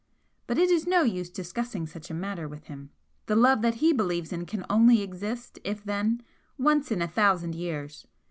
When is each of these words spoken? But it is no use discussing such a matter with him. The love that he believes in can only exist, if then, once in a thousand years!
But 0.47 0.57
it 0.57 0.71
is 0.71 0.87
no 0.87 1.03
use 1.03 1.29
discussing 1.29 1.85
such 1.85 2.09
a 2.09 2.15
matter 2.15 2.47
with 2.47 2.63
him. 2.65 2.89
The 3.27 3.35
love 3.35 3.61
that 3.61 3.75
he 3.75 3.93
believes 3.93 4.33
in 4.33 4.47
can 4.47 4.65
only 4.67 5.03
exist, 5.03 5.59
if 5.63 5.83
then, 5.83 6.23
once 6.57 6.91
in 6.91 7.03
a 7.03 7.07
thousand 7.07 7.53
years! 7.53 8.07